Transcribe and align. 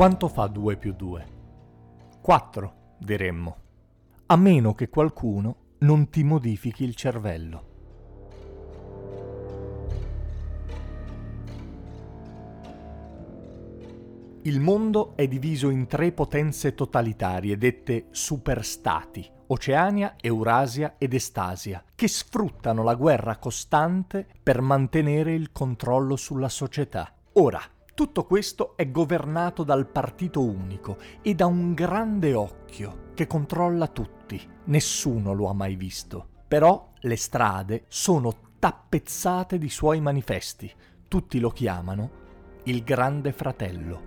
Quanto 0.00 0.28
fa 0.28 0.46
2 0.46 0.76
più 0.78 0.94
2? 0.94 1.26
4, 2.22 2.74
diremmo. 2.96 3.56
A 4.28 4.36
meno 4.36 4.72
che 4.72 4.88
qualcuno 4.88 5.74
non 5.80 6.08
ti 6.08 6.24
modifichi 6.24 6.84
il 6.84 6.94
cervello. 6.94 7.64
Il 14.44 14.58
mondo 14.60 15.14
è 15.16 15.28
diviso 15.28 15.68
in 15.68 15.86
tre 15.86 16.12
potenze 16.12 16.74
totalitarie 16.74 17.58
dette 17.58 18.06
superstati, 18.10 19.30
Oceania, 19.48 20.14
Eurasia 20.18 20.94
ed 20.96 21.12
Estasia, 21.12 21.84
che 21.94 22.08
sfruttano 22.08 22.82
la 22.82 22.94
guerra 22.94 23.36
costante 23.36 24.26
per 24.42 24.62
mantenere 24.62 25.34
il 25.34 25.52
controllo 25.52 26.16
sulla 26.16 26.48
società. 26.48 27.12
Ora, 27.34 27.60
tutto 28.00 28.24
questo 28.24 28.78
è 28.78 28.90
governato 28.90 29.62
dal 29.62 29.86
partito 29.86 30.42
unico 30.42 30.96
e 31.20 31.34
da 31.34 31.44
un 31.44 31.74
grande 31.74 32.32
occhio 32.32 33.10
che 33.12 33.26
controlla 33.26 33.88
tutti. 33.88 34.40
Nessuno 34.64 35.34
lo 35.34 35.50
ha 35.50 35.52
mai 35.52 35.76
visto. 35.76 36.26
Però 36.48 36.92
le 37.00 37.16
strade 37.16 37.84
sono 37.88 38.54
tappezzate 38.58 39.58
di 39.58 39.68
suoi 39.68 40.00
manifesti. 40.00 40.72
Tutti 41.08 41.38
lo 41.40 41.50
chiamano 41.50 42.10
il 42.64 42.82
Grande 42.84 43.32
Fratello. 43.32 44.00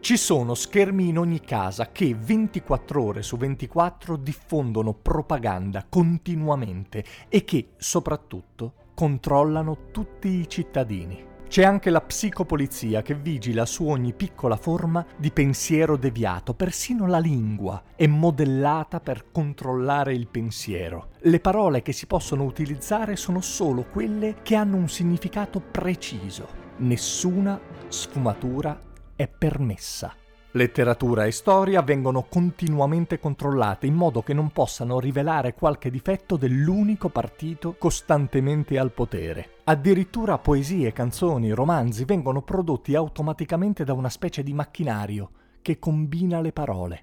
Ci 0.00 0.16
sono 0.16 0.54
schermi 0.56 1.06
in 1.06 1.16
ogni 1.16 1.38
casa 1.38 1.92
che 1.92 2.16
24 2.18 3.00
ore 3.00 3.22
su 3.22 3.36
24 3.36 4.16
diffondono 4.16 4.92
propaganda 4.92 5.86
continuamente 5.88 7.04
e 7.28 7.44
che, 7.44 7.74
soprattutto, 7.76 8.72
controllano 8.92 9.92
tutti 9.92 10.26
i 10.30 10.48
cittadini. 10.48 11.34
C'è 11.48 11.64
anche 11.64 11.90
la 11.90 12.00
psicopolizia 12.00 13.02
che 13.02 13.14
vigila 13.14 13.64
su 13.64 13.86
ogni 13.86 14.12
piccola 14.12 14.56
forma 14.56 15.06
di 15.16 15.30
pensiero 15.30 15.96
deviato, 15.96 16.54
persino 16.54 17.06
la 17.06 17.18
lingua 17.18 17.82
è 17.94 18.06
modellata 18.06 19.00
per 19.00 19.30
controllare 19.30 20.12
il 20.12 20.26
pensiero. 20.26 21.10
Le 21.20 21.40
parole 21.40 21.82
che 21.82 21.92
si 21.92 22.06
possono 22.06 22.44
utilizzare 22.44 23.16
sono 23.16 23.40
solo 23.40 23.84
quelle 23.84 24.36
che 24.42 24.56
hanno 24.56 24.76
un 24.76 24.88
significato 24.88 25.60
preciso. 25.60 26.48
Nessuna 26.78 27.58
sfumatura 27.88 28.78
è 29.14 29.28
permessa. 29.28 30.14
Letteratura 30.56 31.26
e 31.26 31.32
storia 31.32 31.82
vengono 31.82 32.24
continuamente 32.30 33.18
controllate 33.18 33.86
in 33.86 33.92
modo 33.92 34.22
che 34.22 34.32
non 34.32 34.48
possano 34.52 34.98
rivelare 34.98 35.52
qualche 35.52 35.90
difetto 35.90 36.38
dell'unico 36.38 37.10
partito 37.10 37.74
costantemente 37.78 38.78
al 38.78 38.90
potere. 38.90 39.56
Addirittura 39.64 40.38
poesie, 40.38 40.94
canzoni, 40.94 41.50
romanzi 41.50 42.06
vengono 42.06 42.40
prodotti 42.40 42.94
automaticamente 42.94 43.84
da 43.84 43.92
una 43.92 44.08
specie 44.08 44.42
di 44.42 44.54
macchinario 44.54 45.30
che 45.60 45.78
combina 45.78 46.40
le 46.40 46.52
parole. 46.52 47.02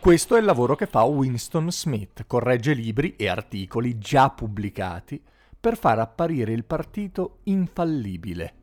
Questo 0.00 0.34
è 0.34 0.38
il 0.38 0.46
lavoro 0.46 0.76
che 0.76 0.86
fa 0.86 1.02
Winston 1.02 1.70
Smith, 1.70 2.24
corregge 2.26 2.72
libri 2.72 3.16
e 3.16 3.28
articoli 3.28 3.98
già 3.98 4.30
pubblicati 4.30 5.22
per 5.60 5.76
far 5.76 5.98
apparire 5.98 6.54
il 6.54 6.64
partito 6.64 7.40
infallibile. 7.44 8.54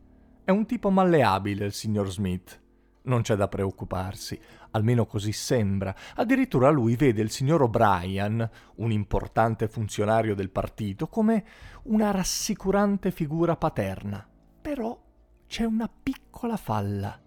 È 0.43 0.49
un 0.49 0.65
tipo 0.65 0.89
malleabile 0.89 1.65
il 1.65 1.73
signor 1.73 2.09
Smith. 2.09 2.59
Non 3.03 3.21
c'è 3.21 3.35
da 3.35 3.47
preoccuparsi, 3.47 4.37
almeno 4.71 5.05
così 5.05 5.31
sembra. 5.31 5.93
Addirittura 6.15 6.71
lui 6.71 6.95
vede 6.95 7.21
il 7.21 7.29
signor 7.29 7.61
O'Brien, 7.61 8.49
un 8.77 8.91
importante 8.91 9.67
funzionario 9.67 10.33
del 10.33 10.49
partito, 10.49 11.07
come 11.07 11.45
una 11.83 12.09
rassicurante 12.09 13.11
figura 13.11 13.55
paterna. 13.55 14.27
Però 14.59 14.99
c'è 15.45 15.65
una 15.65 15.87
piccola 15.87 16.57
falla. 16.57 17.21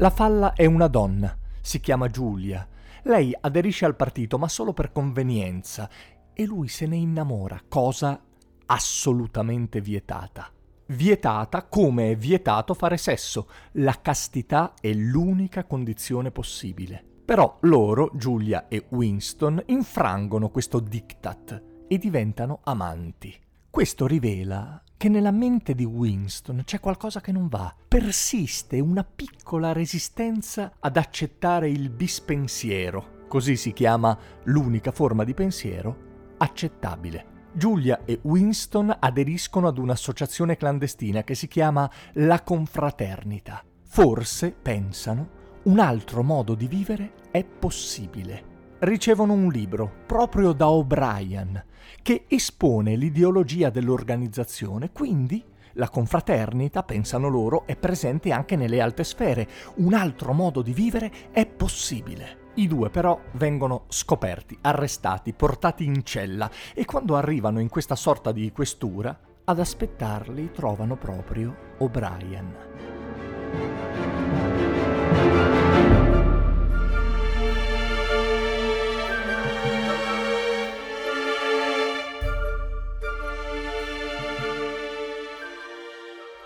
La 0.00 0.10
falla 0.10 0.52
è 0.52 0.64
una 0.64 0.86
donna, 0.86 1.36
si 1.60 1.80
chiama 1.80 2.06
Giulia. 2.06 2.64
Lei 3.02 3.36
aderisce 3.40 3.84
al 3.84 3.96
partito 3.96 4.38
ma 4.38 4.46
solo 4.46 4.72
per 4.72 4.92
convenienza 4.92 5.90
e 6.32 6.44
lui 6.44 6.68
se 6.68 6.86
ne 6.86 6.94
innamora, 6.94 7.60
cosa 7.66 8.22
assolutamente 8.66 9.80
vietata. 9.80 10.52
Vietata 10.86 11.64
come 11.64 12.12
è 12.12 12.16
vietato 12.16 12.74
fare 12.74 12.96
sesso. 12.96 13.48
La 13.72 13.98
castità 14.00 14.74
è 14.80 14.92
l'unica 14.92 15.64
condizione 15.64 16.30
possibile. 16.30 17.04
Però 17.24 17.58
loro, 17.62 18.12
Giulia 18.14 18.68
e 18.68 18.86
Winston, 18.90 19.60
infrangono 19.66 20.50
questo 20.50 20.78
diktat 20.78 21.62
e 21.88 21.98
diventano 21.98 22.60
amanti. 22.62 23.36
Questo 23.68 24.06
rivela 24.06 24.80
che 24.98 25.08
nella 25.08 25.30
mente 25.30 25.76
di 25.76 25.84
Winston 25.84 26.62
c'è 26.64 26.80
qualcosa 26.80 27.20
che 27.20 27.30
non 27.30 27.46
va. 27.46 27.72
Persiste 27.86 28.80
una 28.80 29.04
piccola 29.04 29.72
resistenza 29.72 30.72
ad 30.80 30.96
accettare 30.96 31.70
il 31.70 31.88
bispensiero, 31.88 33.24
così 33.28 33.56
si 33.56 33.72
chiama 33.72 34.18
l'unica 34.44 34.90
forma 34.90 35.22
di 35.22 35.32
pensiero 35.34 36.06
accettabile. 36.38 37.36
Giulia 37.52 38.00
e 38.04 38.18
Winston 38.22 38.94
aderiscono 38.98 39.68
ad 39.68 39.78
un'associazione 39.78 40.56
clandestina 40.56 41.22
che 41.22 41.36
si 41.36 41.46
chiama 41.46 41.90
La 42.14 42.42
Confraternita. 42.42 43.64
Forse, 43.84 44.50
pensano, 44.50 45.36
un 45.62 45.78
altro 45.78 46.22
modo 46.22 46.54
di 46.54 46.66
vivere 46.66 47.12
è 47.30 47.44
possibile 47.44 48.56
ricevono 48.80 49.32
un 49.32 49.48
libro 49.48 49.90
proprio 50.06 50.52
da 50.52 50.68
O'Brien 50.68 51.64
che 52.02 52.24
espone 52.28 52.96
l'ideologia 52.96 53.70
dell'organizzazione, 53.70 54.92
quindi 54.92 55.44
la 55.78 55.88
confraternita, 55.88 56.82
pensano 56.82 57.28
loro, 57.28 57.64
è 57.66 57.76
presente 57.76 58.32
anche 58.32 58.56
nelle 58.56 58.80
alte 58.80 59.04
sfere. 59.04 59.46
Un 59.76 59.94
altro 59.94 60.32
modo 60.32 60.60
di 60.60 60.72
vivere 60.72 61.30
è 61.30 61.46
possibile. 61.46 62.46
I 62.54 62.66
due 62.66 62.90
però 62.90 63.20
vengono 63.32 63.84
scoperti, 63.88 64.58
arrestati, 64.60 65.32
portati 65.32 65.84
in 65.84 66.04
cella 66.04 66.50
e 66.74 66.84
quando 66.84 67.14
arrivano 67.14 67.60
in 67.60 67.68
questa 67.68 67.94
sorta 67.94 68.32
di 68.32 68.50
questura, 68.50 69.16
ad 69.44 69.60
aspettarli 69.60 70.50
trovano 70.50 70.96
proprio 70.96 71.54
O'Brien. 71.78 72.56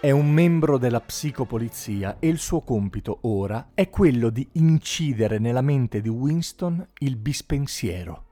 È 0.02 0.10
un 0.10 0.32
membro 0.32 0.78
della 0.78 1.00
psicopolizia 1.00 2.16
e 2.18 2.26
il 2.26 2.38
suo 2.38 2.62
compito 2.62 3.18
ora 3.20 3.68
è 3.72 3.88
quello 3.88 4.30
di 4.30 4.48
incidere 4.54 5.38
nella 5.38 5.60
mente 5.60 6.00
di 6.00 6.08
Winston 6.08 6.84
il 6.98 7.14
bispensiero. 7.14 8.24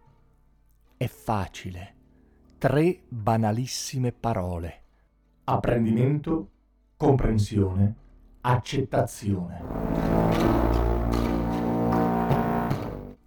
È 0.96 1.06
facile. 1.06 1.94
Tre 2.58 3.02
banalissime 3.06 4.10
parole. 4.10 4.82
Apprendimento, 5.44 6.50
comprensione, 6.96 7.94
accettazione. 8.40 10.69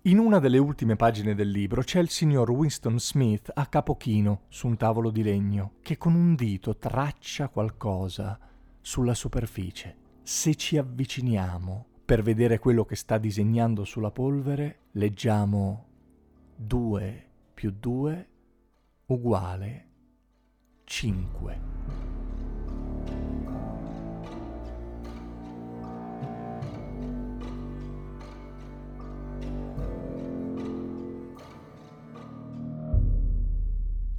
In 0.05 0.19
una 0.19 0.39
delle 0.39 0.57
ultime 0.57 0.97
pagine 0.97 1.33
del 1.33 1.49
libro 1.49 1.81
c'è 1.81 2.01
il 2.01 2.09
signor 2.09 2.49
Winston 2.49 2.99
Smith 2.99 3.49
a 3.53 3.67
capo 3.67 3.95
chino 3.95 4.41
su 4.49 4.67
un 4.67 4.75
tavolo 4.75 5.09
di 5.09 5.23
legno 5.23 5.75
che 5.81 5.97
con 5.97 6.13
un 6.13 6.35
dito 6.35 6.75
traccia 6.75 7.47
qualcosa 7.47 8.37
sulla 8.81 9.13
superficie. 9.13 9.95
Se 10.21 10.55
ci 10.55 10.77
avviciniamo 10.77 11.85
per 12.03 12.21
vedere 12.21 12.59
quello 12.59 12.83
che 12.83 12.97
sta 12.97 13.17
disegnando 13.17 13.85
sulla 13.85 14.11
polvere, 14.11 14.87
leggiamo 14.91 15.85
2 16.57 17.29
più 17.53 17.71
2 17.71 18.27
uguale 19.05 19.87
5. 20.83 22.02